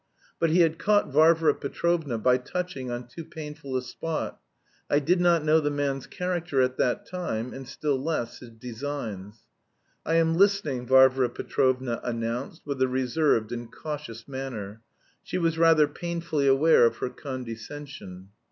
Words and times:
But 0.39 0.49
he 0.49 0.61
had 0.61 0.79
caught 0.79 1.11
Varvara 1.13 1.53
Petrovna 1.53 2.17
by 2.17 2.37
touching 2.37 2.89
on 2.89 3.07
too 3.07 3.23
painful 3.23 3.77
a 3.77 3.83
spot. 3.83 4.39
I 4.89 4.97
did 4.97 5.21
not 5.21 5.43
know 5.43 5.59
the 5.59 5.69
man's 5.69 6.07
character 6.07 6.59
at 6.59 6.77
that 6.77 7.05
time, 7.05 7.53
and 7.53 7.67
still 7.67 8.01
less 8.01 8.39
his 8.39 8.49
designs. 8.49 9.43
"I 10.03 10.15
am 10.15 10.33
listening," 10.33 10.87
Varvara 10.87 11.29
Petrovna 11.29 12.01
announced 12.03 12.65
with 12.65 12.81
a 12.81 12.87
reserved 12.87 13.51
and 13.51 13.71
cautious 13.71 14.27
manner. 14.27 14.81
She 15.21 15.37
was 15.37 15.59
rather 15.59 15.87
painfully 15.87 16.47
aware 16.47 16.87
of 16.87 16.97
her 16.97 17.09
condescension. 17.11 18.29